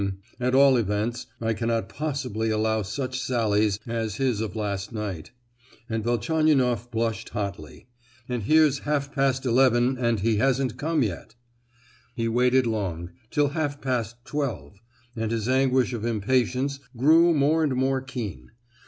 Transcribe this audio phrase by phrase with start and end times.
[0.39, 5.29] at all events I cannot possibly allow such sallies as his of last night,"
[5.87, 7.85] and Velchaninoff blushed hotly
[8.27, 11.35] "and here's half past eleven and he hasn't come yet."
[12.15, 14.81] He waited long—till half past twelve,
[15.15, 18.49] and his anguish of impatience grew more and more keen.